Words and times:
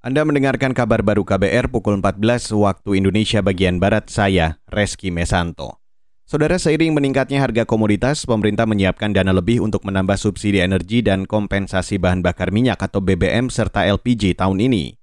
Anda 0.00 0.24
mendengarkan 0.24 0.72
kabar 0.72 1.04
baru 1.04 1.28
KBR 1.28 1.68
pukul 1.68 2.00
14 2.00 2.56
waktu 2.56 3.04
Indonesia 3.04 3.44
bagian 3.44 3.76
Barat, 3.76 4.08
saya 4.08 4.56
Reski 4.64 5.12
Mesanto. 5.12 5.76
Saudara 6.24 6.56
seiring 6.56 6.96
meningkatnya 6.96 7.44
harga 7.44 7.68
komoditas, 7.68 8.24
pemerintah 8.24 8.64
menyiapkan 8.64 9.12
dana 9.12 9.36
lebih 9.36 9.60
untuk 9.60 9.84
menambah 9.84 10.16
subsidi 10.16 10.64
energi 10.64 11.04
dan 11.04 11.28
kompensasi 11.28 12.00
bahan 12.00 12.24
bakar 12.24 12.48
minyak 12.48 12.80
atau 12.80 13.04
BBM 13.04 13.52
serta 13.52 13.84
LPG 13.92 14.40
tahun 14.40 14.72
ini. 14.72 14.96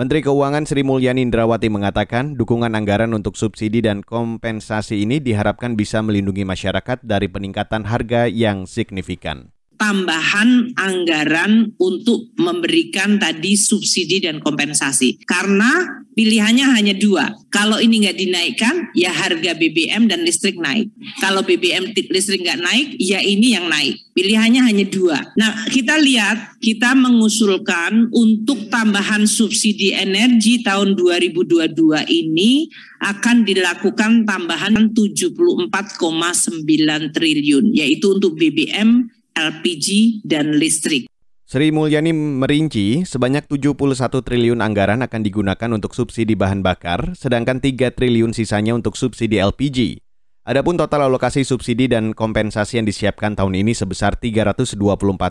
Menteri 0.00 0.24
Keuangan 0.24 0.64
Sri 0.64 0.80
Mulyani 0.80 1.28
Indrawati 1.28 1.68
mengatakan 1.68 2.32
dukungan 2.32 2.72
anggaran 2.72 3.12
untuk 3.12 3.36
subsidi 3.36 3.84
dan 3.84 4.00
kompensasi 4.00 5.04
ini 5.04 5.20
diharapkan 5.20 5.76
bisa 5.76 6.00
melindungi 6.00 6.48
masyarakat 6.48 7.04
dari 7.04 7.28
peningkatan 7.28 7.84
harga 7.84 8.24
yang 8.32 8.64
signifikan 8.64 9.52
tambahan 9.78 10.74
anggaran 10.74 11.72
untuk 11.78 12.34
memberikan 12.34 13.16
tadi 13.16 13.54
subsidi 13.54 14.18
dan 14.18 14.42
kompensasi. 14.42 15.22
Karena 15.22 16.02
pilihannya 16.18 16.66
hanya 16.74 16.98
dua. 16.98 17.30
Kalau 17.54 17.78
ini 17.78 18.02
nggak 18.02 18.18
dinaikkan, 18.18 18.90
ya 18.98 19.14
harga 19.14 19.54
BBM 19.54 20.10
dan 20.10 20.26
listrik 20.26 20.58
naik. 20.58 20.90
Kalau 21.22 21.46
BBM 21.46 21.94
listrik 21.94 22.42
nggak 22.42 22.58
naik, 22.58 22.98
ya 22.98 23.22
ini 23.22 23.54
yang 23.54 23.70
naik. 23.70 24.02
Pilihannya 24.18 24.66
hanya 24.66 24.82
dua. 24.90 25.14
Nah, 25.38 25.70
kita 25.70 25.94
lihat, 26.02 26.58
kita 26.58 26.98
mengusulkan 26.98 28.10
untuk 28.10 28.66
tambahan 28.66 29.30
subsidi 29.30 29.94
energi 29.94 30.66
tahun 30.66 30.98
2022 30.98 31.70
ini 32.10 32.66
akan 32.98 33.46
dilakukan 33.46 34.26
tambahan 34.26 34.90
74,9 34.90 37.14
triliun, 37.14 37.64
yaitu 37.70 38.18
untuk 38.18 38.34
BBM, 38.34 39.06
LPG, 39.38 40.20
dan 40.26 40.58
listrik. 40.58 41.06
Sri 41.46 41.70
Mulyani 41.70 42.10
merinci 42.10 43.06
sebanyak 43.06 43.46
71 43.46 43.78
triliun 44.20 44.58
anggaran 44.58 45.00
akan 45.00 45.20
digunakan 45.22 45.70
untuk 45.70 45.94
subsidi 45.94 46.34
bahan 46.34 46.60
bakar, 46.60 47.14
sedangkan 47.14 47.62
3 47.62 47.94
triliun 47.94 48.34
sisanya 48.34 48.74
untuk 48.74 48.98
subsidi 48.98 49.38
LPG. 49.38 50.02
Adapun 50.42 50.74
total 50.74 51.06
alokasi 51.06 51.46
subsidi 51.46 51.86
dan 51.86 52.12
kompensasi 52.12 52.82
yang 52.82 52.86
disiapkan 52.90 53.38
tahun 53.38 53.62
ini 53.62 53.78
sebesar 53.78 54.18
324 54.18 54.76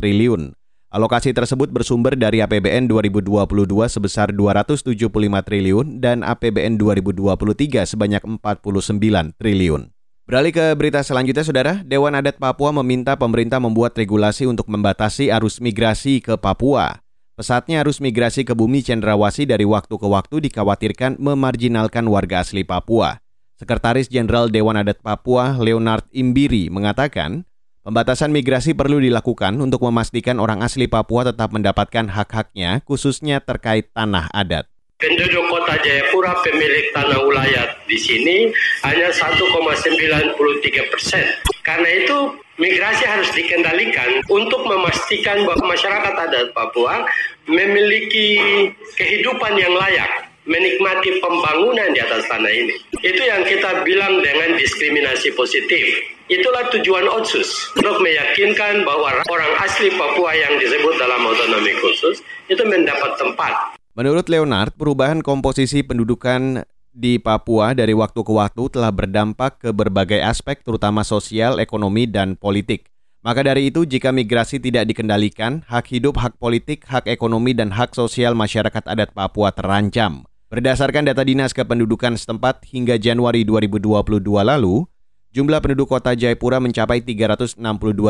triliun. 0.00 0.56
Alokasi 0.90 1.30
tersebut 1.30 1.70
bersumber 1.70 2.18
dari 2.18 2.42
APBN 2.42 2.90
2022 2.90 3.30
sebesar 3.86 4.34
275 4.34 4.96
triliun 5.46 6.02
dan 6.02 6.26
APBN 6.26 6.74
2023 6.80 7.86
sebanyak 7.86 8.22
49 8.26 9.38
triliun. 9.38 9.99
Beralih 10.30 10.54
ke 10.54 10.62
berita 10.78 11.02
selanjutnya, 11.02 11.42
Saudara. 11.42 11.74
Dewan 11.82 12.14
Adat 12.14 12.38
Papua 12.38 12.70
meminta 12.70 13.18
pemerintah 13.18 13.58
membuat 13.58 13.98
regulasi 13.98 14.46
untuk 14.46 14.70
membatasi 14.70 15.26
arus 15.26 15.58
migrasi 15.58 16.22
ke 16.22 16.38
Papua. 16.38 17.02
Pesatnya 17.34 17.82
arus 17.82 17.98
migrasi 17.98 18.46
ke 18.46 18.54
bumi 18.54 18.78
Cendrawasih 18.78 19.50
dari 19.50 19.66
waktu 19.66 19.90
ke 19.90 20.06
waktu 20.06 20.38
dikhawatirkan 20.46 21.18
memarjinalkan 21.18 22.06
warga 22.06 22.46
asli 22.46 22.62
Papua. 22.62 23.18
Sekretaris 23.58 24.06
Jenderal 24.06 24.46
Dewan 24.54 24.78
Adat 24.78 25.02
Papua, 25.02 25.58
Leonard 25.58 26.06
Imbiri, 26.14 26.70
mengatakan, 26.70 27.42
pembatasan 27.82 28.30
migrasi 28.30 28.70
perlu 28.78 29.02
dilakukan 29.02 29.58
untuk 29.58 29.82
memastikan 29.82 30.38
orang 30.38 30.62
asli 30.62 30.86
Papua 30.86 31.26
tetap 31.26 31.50
mendapatkan 31.50 32.06
hak-haknya, 32.06 32.86
khususnya 32.86 33.42
terkait 33.42 33.90
tanah 33.90 34.30
adat. 34.30 34.70
Penduduk 35.00 35.48
kota 35.48 35.80
Jayapura 35.80 36.36
pemilik 36.44 36.92
tanah 36.92 37.24
wilayah 37.24 37.72
di 37.88 37.96
sini 37.96 38.52
hanya 38.84 39.08
1,93 39.08 40.36
persen. 40.92 41.24
Karena 41.64 41.88
itu 42.04 42.36
migrasi 42.60 43.08
harus 43.08 43.32
dikendalikan 43.32 44.20
untuk 44.28 44.60
memastikan 44.68 45.40
bahwa 45.48 45.72
masyarakat 45.72 46.14
adat 46.28 46.52
Papua 46.52 47.08
memiliki 47.48 48.36
kehidupan 49.00 49.56
yang 49.56 49.72
layak 49.72 50.28
menikmati 50.44 51.16
pembangunan 51.24 51.96
di 51.96 52.00
atas 52.04 52.28
tanah 52.28 52.52
ini. 52.52 52.76
Itu 53.00 53.24
yang 53.24 53.40
kita 53.48 53.80
bilang 53.88 54.20
dengan 54.20 54.52
diskriminasi 54.60 55.32
positif. 55.32 55.96
Itulah 56.28 56.68
tujuan 56.76 57.08
Otsus 57.08 57.72
untuk 57.72 58.04
meyakinkan 58.04 58.84
bahwa 58.84 59.24
orang 59.32 59.52
asli 59.64 59.88
Papua 59.96 60.36
yang 60.36 60.60
disebut 60.60 61.00
dalam 61.00 61.24
otonomi 61.24 61.72
khusus 61.80 62.20
itu 62.52 62.60
mendapat 62.68 63.16
tempat 63.16 63.79
Menurut 63.98 64.30
Leonard, 64.30 64.70
perubahan 64.78 65.18
komposisi 65.18 65.82
pendudukan 65.82 66.62
di 66.94 67.18
Papua 67.18 67.74
dari 67.74 67.90
waktu 67.90 68.22
ke 68.22 68.30
waktu 68.30 68.70
telah 68.70 68.94
berdampak 68.94 69.66
ke 69.66 69.70
berbagai 69.74 70.22
aspek 70.22 70.62
terutama 70.62 71.02
sosial, 71.02 71.58
ekonomi, 71.58 72.06
dan 72.06 72.38
politik. 72.38 72.86
Maka 73.26 73.42
dari 73.42 73.68
itu, 73.68 73.82
jika 73.82 74.14
migrasi 74.14 74.62
tidak 74.62 74.86
dikendalikan, 74.86 75.66
hak 75.66 75.90
hidup, 75.90 76.22
hak 76.22 76.38
politik, 76.38 76.86
hak 76.86 77.10
ekonomi, 77.10 77.50
dan 77.50 77.74
hak 77.74 77.90
sosial 77.92 78.38
masyarakat 78.38 78.86
adat 78.86 79.10
Papua 79.10 79.50
terancam. 79.50 80.22
Berdasarkan 80.54 81.10
data 81.10 81.26
Dinas 81.26 81.50
Kependudukan 81.50 82.14
setempat 82.14 82.70
hingga 82.70 82.94
Januari 82.94 83.42
2022 83.42 84.22
lalu, 84.46 84.86
jumlah 85.34 85.58
penduduk 85.58 85.90
kota 85.90 86.14
Jayapura 86.14 86.62
mencapai 86.62 87.02
362 87.02 87.58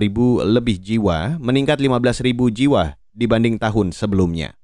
ribu 0.00 0.40
lebih 0.40 0.80
jiwa, 0.80 1.36
meningkat 1.36 1.76
15 1.80 2.24
ribu 2.24 2.48
jiwa 2.48 2.96
dibanding 3.12 3.60
tahun 3.60 3.92
sebelumnya. 3.92 4.56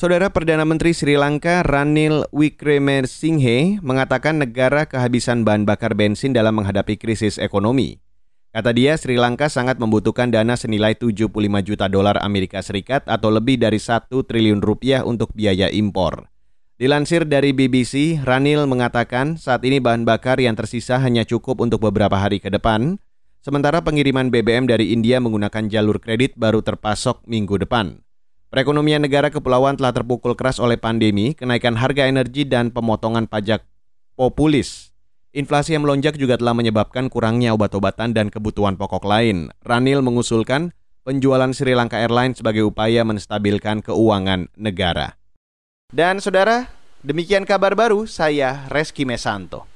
Saudara 0.00 0.32
Perdana 0.32 0.64
Menteri 0.64 0.96
Sri 0.96 1.12
Lanka 1.12 1.60
Ranil 1.60 2.24
Wickremesinghe 2.32 3.84
mengatakan 3.84 4.40
negara 4.40 4.88
kehabisan 4.88 5.44
bahan 5.44 5.68
bakar 5.68 5.92
bensin 5.92 6.32
dalam 6.32 6.56
menghadapi 6.56 6.96
krisis 6.96 7.36
ekonomi. 7.36 8.00
Kata 8.48 8.72
dia, 8.72 8.96
Sri 8.96 9.20
Lanka 9.20 9.52
sangat 9.52 9.76
membutuhkan 9.76 10.32
dana 10.32 10.56
senilai 10.56 10.96
75 10.96 11.28
juta 11.60 11.84
dolar 11.92 12.16
Amerika 12.24 12.64
Serikat 12.64 13.04
atau 13.04 13.28
lebih 13.28 13.60
dari 13.60 13.76
1 13.76 14.08
triliun 14.08 14.64
rupiah 14.64 15.04
untuk 15.04 15.36
biaya 15.36 15.68
impor. 15.68 16.32
Dilansir 16.80 17.28
dari 17.28 17.52
BBC, 17.52 18.24
Ranil 18.24 18.64
mengatakan 18.64 19.36
saat 19.36 19.60
ini 19.68 19.84
bahan 19.84 20.08
bakar 20.08 20.40
yang 20.40 20.56
tersisa 20.56 20.96
hanya 20.96 21.28
cukup 21.28 21.60
untuk 21.60 21.84
beberapa 21.84 22.16
hari 22.16 22.40
ke 22.40 22.48
depan, 22.48 22.96
sementara 23.44 23.84
pengiriman 23.84 24.32
BBM 24.32 24.64
dari 24.64 24.96
India 24.96 25.20
menggunakan 25.20 25.68
jalur 25.68 26.00
kredit 26.00 26.40
baru 26.40 26.64
terpasok 26.64 27.28
minggu 27.28 27.60
depan. 27.60 28.00
Perekonomian 28.50 28.98
negara 28.98 29.30
kepulauan 29.30 29.78
telah 29.78 29.94
terpukul 29.94 30.34
keras 30.34 30.58
oleh 30.58 30.74
pandemi, 30.74 31.38
kenaikan 31.38 31.78
harga 31.78 32.10
energi 32.10 32.42
dan 32.42 32.74
pemotongan 32.74 33.30
pajak 33.30 33.62
populis. 34.18 34.90
Inflasi 35.30 35.78
yang 35.78 35.86
melonjak 35.86 36.18
juga 36.18 36.34
telah 36.34 36.50
menyebabkan 36.58 37.06
kurangnya 37.06 37.54
obat-obatan 37.54 38.10
dan 38.10 38.26
kebutuhan 38.26 38.74
pokok 38.74 39.06
lain. 39.06 39.54
Ranil 39.62 40.02
mengusulkan 40.02 40.74
penjualan 41.06 41.46
Sri 41.54 41.78
Lanka 41.78 42.02
Airlines 42.02 42.42
sebagai 42.42 42.66
upaya 42.66 43.06
menstabilkan 43.06 43.86
keuangan 43.86 44.50
negara. 44.58 45.14
Dan 45.94 46.18
saudara, 46.18 46.74
demikian 47.06 47.46
kabar 47.46 47.78
baru 47.78 48.10
saya 48.10 48.66
Reski 48.66 49.06
Mesanto. 49.06 49.69